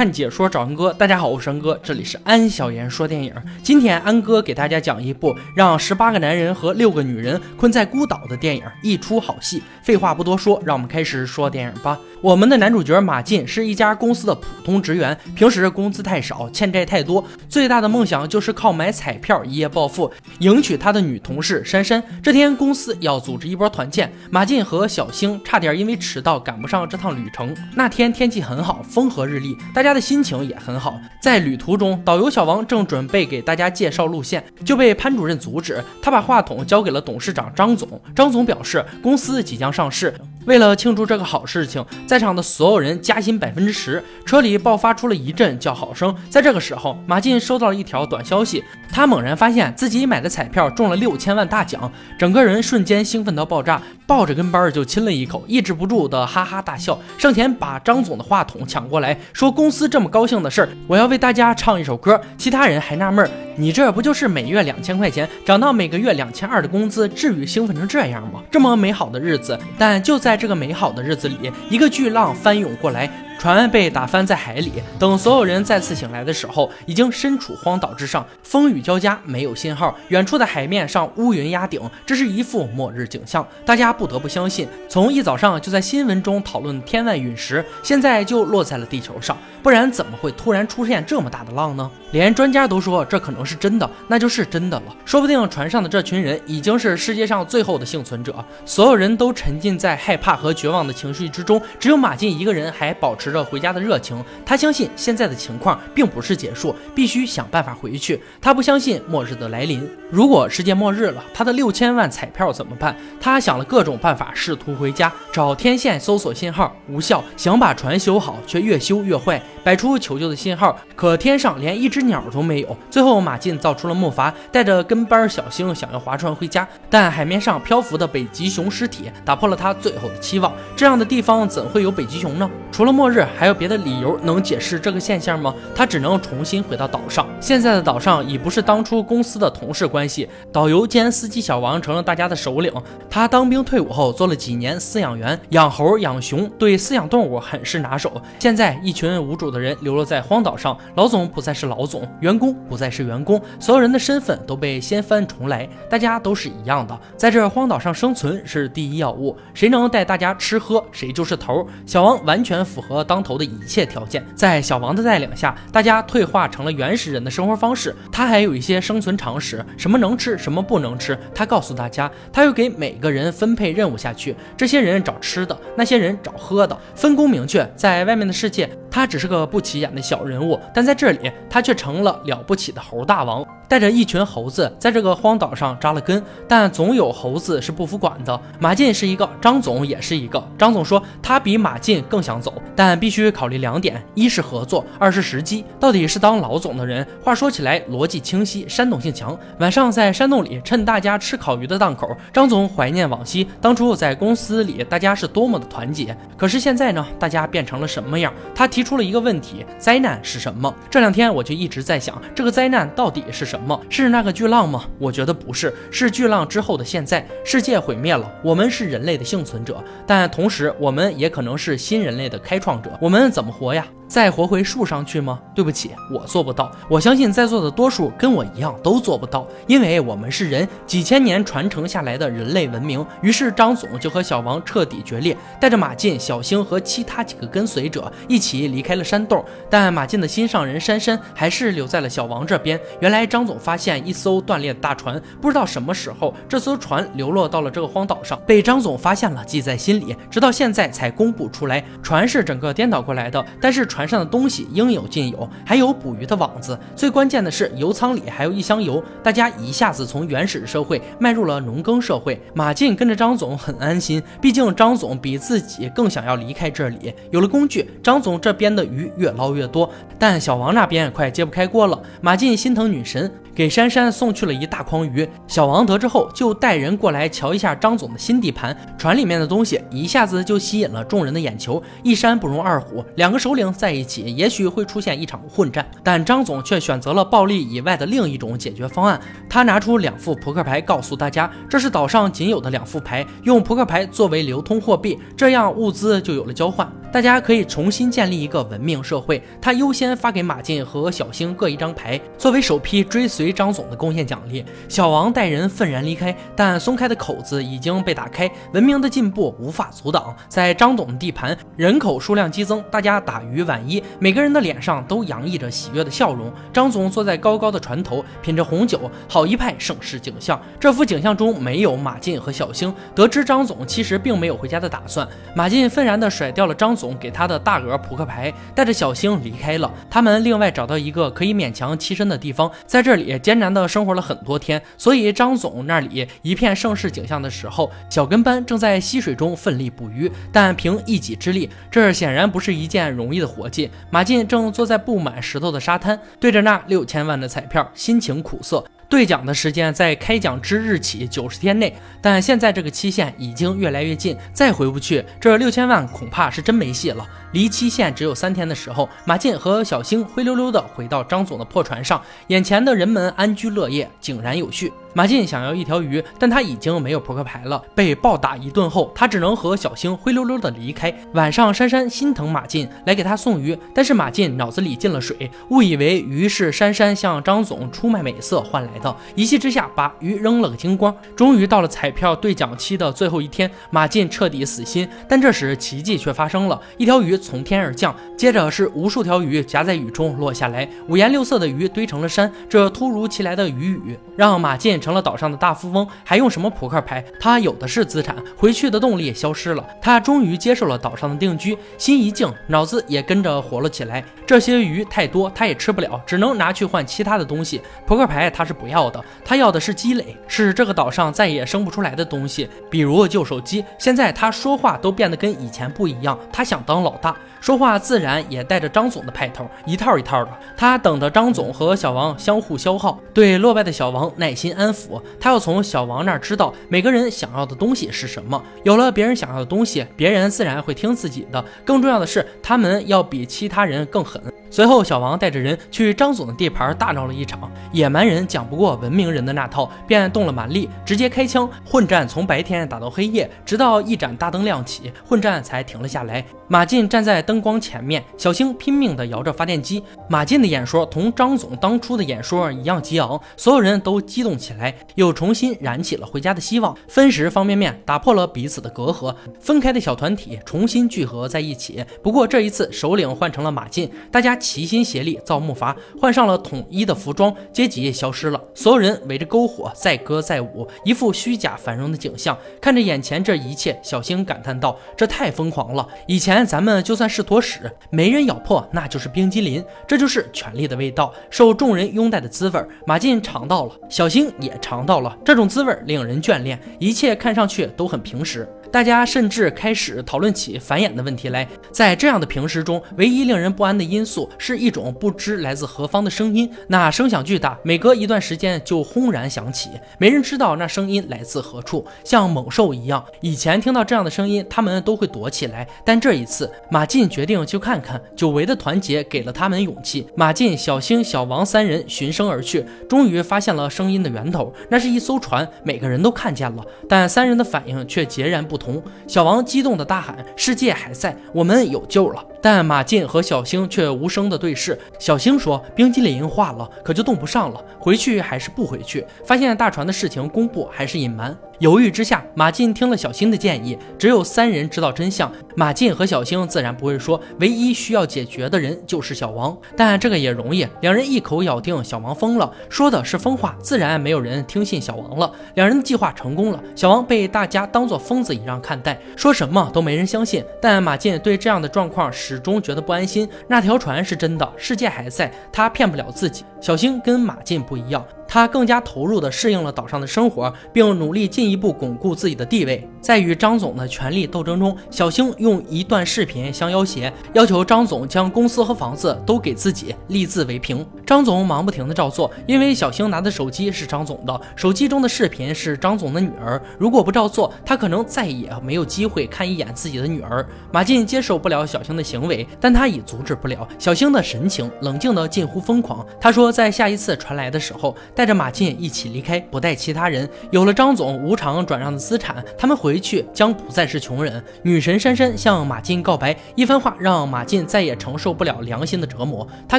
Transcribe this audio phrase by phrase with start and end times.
[0.00, 0.90] 看解说找安哥。
[0.94, 3.34] 大家好，我是安哥，这里是安小言说电影。
[3.62, 9.62] 今天安哥给大家讲一部让十八个男人和六个女人困在孤岛的电影，一出好戏。
[9.82, 12.00] 废话不多说，让我们开始说电影吧。
[12.22, 22.02] 我们的男主角马进是一家公司的普通职员，平时工资太少，欠债太多，最大的梦想就是靠买彩票一夜暴富，迎娶他的女同事珊珊。
[22.22, 27.54] 这天公司要组织一波团建，马进和小星差点因为迟到赶不上这趟旅程。
[27.74, 31.00] 那天天气很好，风和日丽，大家他的心情也很好。
[31.20, 35.82] 在旅途中，导游小王正准备给大家介绍路线，就被潘主任阻止。
[36.00, 40.14] 他把话筒交给了董事长张总，张总表示公司即将上市。
[40.46, 44.02] 为了庆祝这个好事情，在场的所有人加薪百分之十。
[44.24, 46.14] 车里爆发出了一阵叫好声。
[46.30, 68.40] 在这个时候，马进收到了一条短消息，他猛然发现自己买的彩票中了六千万大奖，整个人瞬间兴奋到爆炸，抱着跟班儿就亲了一口，抑制不住的哈哈大笑，上前把张总的话筒抢过来，说：“公司这么高兴的事儿，我要为大家唱一首歌。”其他人还纳闷儿：“你这不就是每月两千块钱涨到每个月两千二的工资，至于兴奋成这样吗？
[68.50, 70.29] 这么美好的日子，但就在。
[70.30, 73.10] 在这个美好的日子里，一个巨浪翻涌过来。
[73.40, 79.96] 船被打翻在海里，等所有人再次醒来的时候，已经身处荒岛之上，风雨交加，没有信号。
[80.08, 83.46] 远处的海面上乌云压顶，这是一副末日景象。
[83.64, 91.90] 大家不得不相信，从一早上就在新闻中讨论天外陨石，现在就落在了地球上，不然怎么会突然出现这么大的浪呢？
[92.12, 94.94] 连专家都说这可能是真的，那就是真的了。
[95.06, 103.29] 说不定船上的这群人已经是世界上最后的幸存者，所有人都沉浸在害怕和绝望的情绪之中，只有马进一个人还保持。
[103.30, 108.20] 着回家的热情，他相信现在的情况并不是结束，必须想办法回去。
[108.40, 109.88] 他不相信末日的来临。
[110.10, 112.96] 如果世界末日了，他的六千万彩票怎么办？
[113.20, 117.22] 他想了各种办法，试图回家找天线搜索信号，无效。
[117.36, 122.76] 想把船修好，却越修越坏，摆出求救的信号，可天上连一只鸟都没有。
[122.90, 130.52] 最后，马进造出了木筏，带着跟班小星想要划船回家，但海面上漂浮的北极熊尸体打破了他最后的期望。
[130.74, 132.50] 这样的地方怎会有北极熊呢？
[132.72, 133.19] 除了末日。
[133.24, 135.54] 还有别的理由能解释这个现象吗？
[135.74, 137.26] 他只能重新回到岛上。
[137.40, 142.72] 现在的岛上已不是当初公司的同事关系，导游兼司机小王成了大家的首领。
[143.08, 148.12] 他当兵退伍后做了几年饲养员，养猴养熊，对饲养动物很是拿手。
[148.38, 156.98] 现在一群无主的人流落在荒岛上，老总不再是老总，员工不再是员工，所有人的身份都被掀翻重来，大家都是一样的。
[157.16, 161.66] 在这荒岛上生存是第一要务，谁能带大家吃喝，谁就是头。
[161.86, 163.20] 小王完全符合当。
[163.22, 167.94] 头的一切条件，在小王的带领下，大家退化成了原始人的生活方式。
[168.10, 172.10] 他还有一些生存常识，什么能吃，什么不能吃，他告诉大家。
[172.32, 177.70] 他又给每个人分配任务下去，这些人找吃的，那些人找喝的，分工明确。
[177.76, 183.46] 在外面的世界，他只是个不起眼的小人物，但在这里，他却成了了不起的猴大王。
[183.68, 188.40] 带着一群猴子在这个荒岛上扎了根，但总有猴子是不服管的。
[188.58, 190.44] 马进是一个，张总也是一个。
[190.58, 195.64] 张总说他比马进更想走，但必须考虑两点：一是合作，二是时机。
[195.78, 199.38] 到底是当老总的人，话说起来逻辑清晰，煽动性强。
[199.60, 206.16] 晚上在山洞里，趁大家吃烤鱼的档口，张总怀念往昔，当初在公司里大家是多么的团结。
[206.36, 208.34] 可是现在呢，大家变成了什么样？
[208.52, 210.74] 他提提出了一个问题：灾难是什么？
[210.88, 213.44] 这两天我就一直在想，这个灾难到底是？
[213.44, 214.84] 什么是那个巨浪吗？
[214.98, 223.86] 我觉得不是，是巨浪之后的现在，世界毁灭了，我们是人类的幸存者，但同时我们也可能是新人类的开创者，我们怎么活呀？
[224.10, 225.38] 再活回树上去吗？
[225.54, 226.68] 对不起，我做不到。
[226.88, 233.06] 我相信在座的多数跟我一样都做不到，因为我们是人，几千年传承下来的人类文明。
[233.22, 239.44] 于是张总就和小王彻底决裂，带着马进、小星和其他几个跟随者一起离开了山洞。
[239.70, 242.80] 但马进的心上人珊珊还是留在了小王这边。
[242.98, 251.84] 原来张总发现一艘断裂的大船，不知道什么时候这艘船流落到了这个荒岛上，被张总发现了，记在心里，直到现在才公布出来。
[252.02, 253.99] 船是整个颠倒过来的，但是船。
[254.00, 256.78] 船上的东西应有尽有，还有捕鱼的网子。
[256.96, 259.02] 最关键的是，油舱里还有一箱油。
[259.22, 262.40] 大家一下子从原始社会迈入了农耕社会。
[262.54, 267.12] 马进跟着张总很安心，毕竟张总比自己更想要离开这里。
[267.30, 272.00] 有了工具，张总这边的鱼越捞越多，但小王那边也快揭不开锅了。
[272.22, 273.30] 马进心疼女神。
[273.60, 275.28] 给珊珊送去了一大筐鱼。
[275.46, 278.74] 小王得知后，就带人过来瞧一下张总的新地盘。
[278.96, 281.82] 船里面的东西一下子就吸引了众人的眼球。
[282.02, 285.86] 一山不容二虎，两个首领在一起，也许会出现一场混战。
[286.02, 289.20] 但张总却选择了暴力以外的另一种解决方案。
[289.46, 296.90] 他拿出两副扑克牌，告诉大家，这是岛上仅有的两副牌，用扑克牌作为流通货币，这样物资就有了交换。
[297.12, 299.42] 大家可以重新建立一个文明社会。
[299.60, 304.64] 他优先发给马进和小星各一张牌，作为首批追随张总的贡献奖励。
[304.88, 308.48] 小王带人愤然离开，但松开的口子已经被打开。
[308.72, 310.36] 文明的进步无法阻挡。
[310.48, 316.52] 在张总的地盘，人口数量激增，大家打鱼晚衣，每个人的脸上都洋溢着喜悦的笑容。
[316.72, 320.60] 张总坐在高高的船头，品着红酒，好一派盛世景象。
[320.78, 322.94] 这幅景象中没有马进和小星。
[323.14, 325.26] 得知张总其实并没有回家的打算，
[325.56, 326.90] 马进愤然地甩掉了张。
[327.00, 329.90] 总给他的大额扑克牌，带着小星离开了。
[330.10, 334.80] 他们另外找到一个可以勉强栖身的地方，在这里艰难的生活了很多天。
[334.96, 340.30] 所以张总那里一片盛世景象的时候，小跟班正在溪水中奋力捕鱼。
[340.52, 343.90] 但凭一己之力，这显然不是一件容易的活计。
[344.10, 348.84] 马进正坐在布满石头的沙滩，对着那六千万的彩票，心情苦涩。
[349.10, 351.92] 兑奖的时间在开奖之日起九十天内，
[352.22, 357.26] 但现在这个期限已经越来越近，再回不去，这六千万恐怕是真没戏了。
[357.52, 364.92] 离期限只有三天的时候，马进和小星灰溜溜的回到张总的破船上，眼前的人们安居乐业，井然有序。
[365.12, 367.82] 马进想要一条鱼，但他已经没有扑克牌了。
[367.96, 371.12] 被暴打一顿后，他只能和小星灰溜溜的离开。
[371.34, 378.99] 晚上，珊珊心疼马进，来给他送鱼，但是马进脑子里进了水，误以为鱼是珊珊向张总出卖美色换来
[379.34, 381.12] 一气之下把鱼扔了个精光。
[381.34, 387.40] 终于到了彩票兑奖期的最后一天，马进彻底死心，但这时奇迹却发生了，一条鱼。
[387.40, 392.52] 从天而降，接着是无数条鱼夹在雨中落下来，五颜六色的鱼堆成了山。
[392.68, 397.24] 这突如其来的雨雨，让马进成了岛上的大富翁，还用什么扑克牌？
[397.40, 399.84] 他有的是资产，回去的动力也消失了。
[400.02, 404.22] 他终于接受了岛上的定居，心一静，脑子也跟着活了起来。
[404.46, 407.80] 这些鱼太多，他也吃不了，只能拿去换其他的东西。
[408.06, 413.82] 扑克牌他是不要的，他要的是积累，是这个岛上再也生不出来的东西，比如旧手机。
[413.98, 417.34] 现在他说话都变得跟以前不一样，他想当老大。
[417.60, 420.50] 说话自然也带着张总的派头，一套一套的。
[420.78, 425.20] 他等着张总和小王相互消耗，对落败的小王耐心安抚。
[425.38, 428.62] 他要从小王那儿知道每个人想要的东西是什么。
[428.82, 431.62] 有了别人想要的东西，别人自然会听自己的。
[431.84, 434.42] 更重要的是，他们要比其他人更狠。
[434.70, 437.70] 随后，小王带着人去张总的地盘大闹了一场。
[437.92, 441.68] 野蛮人讲不过文明人的那套，便动了蛮力，直接开枪。
[441.84, 446.42] 混战从白天打到黑夜，直到一盏大灯亮起，混战才停了下来。
[446.70, 450.00] 马进站在灯光前面，小星拼命地摇着发电机。
[450.28, 456.96] 马进的演说同张总当初的演说一样激昂，所有人都激动起来，又重新燃起了回家的希望。
[457.08, 462.04] 分食方便面打破了彼此的隔阂，分开的小团体重新聚合在一起。
[462.22, 464.56] 不过这一次，首领换成了马进，大家。
[464.60, 468.62] 齐心协力造木筏，换上了统一的服装，阶级也消失了。
[468.74, 472.56] 所有人围着篝火，载歌载舞，一副虚假繁荣的景象。
[472.80, 476.06] 看着眼前这一切，小星感叹道：“这太疯狂了！
[476.28, 479.84] 以前咱们就算是坨屎，没人咬破，那就是冰激凌。
[480.06, 482.84] 这就是权力的味道，受众人拥戴的滋味。
[483.06, 486.78] 马进尝到了，小星也尝到了，这种滋味令人眷恋。
[486.98, 491.66] 一切看上去都很平实。”大家甚至开始讨论起繁衍的问题来。
[491.92, 503.24] 在这样的平时中，唯一令人不安的因素是一种不知来自何方的声音，那声响巨大，每隔一段时间就轰然响起，没人知道那声音来自何处，像猛兽一样。
[503.40, 508.20] 以前听到这样的声音，他们都会躲起来，但这一次，马进决定去看看。
[508.34, 510.26] 久违的团结给了他们勇气。
[510.34, 518.79] 马进、小星、小王三人循声而去，终于发现了声音的源头，那是一艘船，每个人都看见了，但三人的反应却截然不。
[518.79, 524.98] 同同小王激动的大喊：“世界还在，我们有救了！”但马进和小星却无声的对视。
[525.18, 527.84] 小星说：“冰激凌化了，可就冻不上了。
[527.98, 529.24] 回去还是不回去？
[529.44, 535.50] 发现大船的事情，公布还是隐瞒？”犹豫之下，马进听了小星的建议，只有三人知道真相。
[535.74, 539.74] 马进和小星自然不会说，唯一需要解决的人就是小王。
[539.96, 545.50] 但这个也容易，两人一口咬定小王疯了，说的是疯话，自然没有人听信小王了。
[545.74, 550.62] 两人的计划成功了，小王被大家当做疯子一样看待，说什么都没人相信。
[550.82, 553.48] 但马进对这样的状况始终觉得不安心。
[553.68, 556.64] 那条船是真的，世界还在，他骗不了自己。
[556.80, 558.26] 小星跟马进不一样。
[558.52, 563.08] 他更加投入地适应了岛上的生活，并努力进一步巩固自己的地位。
[563.20, 571.06] 在与张总的权力斗争中，小星用一段视频相要挟，要求张总将公司和房子都给自己，立字为凭。
[571.24, 576.82] 张总忙不停地照做，因为小星拿的手机是张总的，手机中的视频是张总的女儿。
[576.98, 580.66] 如果不照做，他可能再也没有机会看一眼自己的女儿。
[580.90, 586.26] 马进接受不了小星的行为，但他已阻止不了小星的神情，冷静的近乎疯狂。
[586.40, 590.48] 他说，在下一次传来的时候，带着马进一起离开，不带其他人。
[590.70, 594.64] 有了张总无偿转让的资产，他们回去将不再是穷人。
[594.82, 599.68] 女神珊珊向马进告白，一番话让马进再也承受不了良心的折磨。
[599.86, 599.98] 他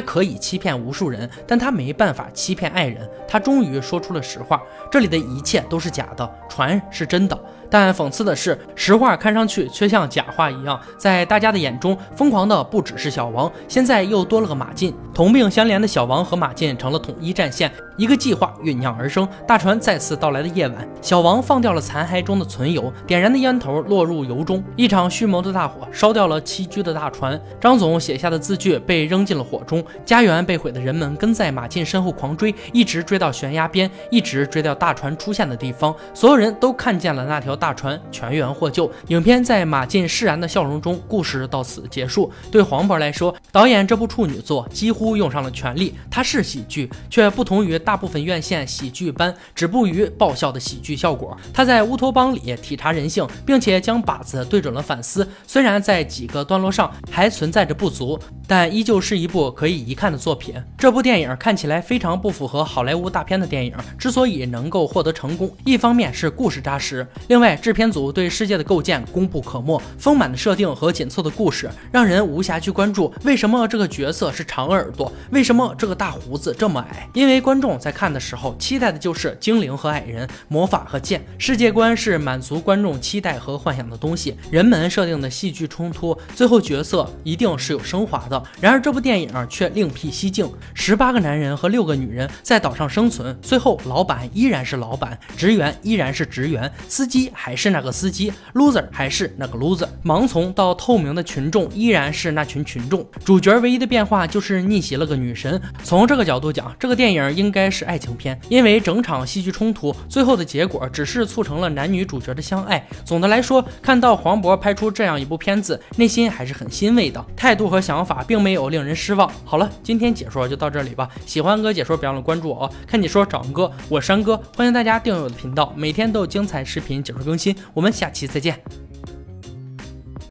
[0.00, 3.08] 可以欺骗无数人，但他没办法欺骗爱人。
[3.28, 7.40] 他终于说出了实话：这里的一切都是假的，船是真的。
[7.72, 14.94] 但讽刺的是，实话看上去却像假话一样，在大家的眼中，疯狂的不只是小王，现在又多了个马进。
[15.14, 19.26] 同病相怜的小王和马进成了统一战线，一个计划酝酿而生。
[19.46, 27.40] 大船再次到来的夜晚，小王放掉了残骸中的存油，点燃的烟头落入油中，一场蓄谋的大火烧掉了栖居的大船。
[27.58, 35.94] 张总写下的字句被扔进了火中，家园被毁的人们跟在马进身后狂追，一直追到悬崖边，一直追到大船出现的地方。
[36.12, 37.56] 所有人都看见了那条。
[37.62, 38.90] 大船全员获救。
[39.06, 42.28] 影片在马进释然的笑容中，故事到此结束。
[42.50, 45.94] 对黄渤来说，导演这部处女作几乎用上了全力。
[46.10, 51.38] 它是喜剧，却不同于大部分院线喜剧般止步于爆笑的喜剧效果。
[51.54, 55.24] 他在乌托邦里体察人性，并且将靶子对准了反思。
[55.46, 60.52] 虽然在几个段落上还存在着不足，但依旧是一部可以一看的作品。
[60.76, 67.51] 这部电影看起来非常不符合好莱坞大片的电影，之所以能够获得成功，一方面是故事扎实，另外。
[67.56, 77.08] 制片组对世界的构建功不可没，丰满的设定和紧凑的故事让人无暇去关注为什么这个角色是长耳朵，为什么这个大胡子这么矮。
[77.14, 84.36] 因为观众在看的时候期待的就是精灵和矮人、魔法和剑，世界观是满足观众期待和幻想的东西。
[84.50, 88.42] 人们设定的戏剧冲突，最后角色一定是有升华的。
[88.60, 97.30] 然而这部电影却另辟蹊径，十八个男人和六个女人在岛上生存，最后老板依然是老板，职员依然是职员，司机。
[97.42, 103.04] 还是那个司机，loser 还是那个 loser，盲从到透明的群众依然是那群群众。
[103.24, 105.60] 主角唯一的变化就是逆袭了个女神。
[105.82, 112.86] 从这个角度讲，这个电影应该是爱情片，因为整场戏剧冲突最后的结果只是促成了男女主角的相爱。
[113.04, 117.24] 总的来说，看到黄渤拍出这样一部片子，内心还是很欣慰的。
[117.36, 119.28] 态度和想法并没有令人失望。
[119.44, 121.08] 好了，今天解说就到这里吧。
[121.26, 122.72] 喜欢哥解说，别忘了关注我哦。
[122.86, 127.21] 看解说找哥，我山哥，欢迎大家订阅我的频道，每天都有精彩视频解说。
[127.22, 128.60] 更新，我们下期再见。